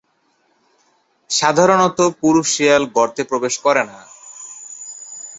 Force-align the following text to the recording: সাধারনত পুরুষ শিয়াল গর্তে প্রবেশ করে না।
সাধারনত 1.29 1.99
পুরুষ 2.21 2.47
শিয়াল 2.53 2.83
গর্তে 2.95 3.23
প্রবেশ 3.23 3.55
করে 3.65 3.83
না। 3.89 3.99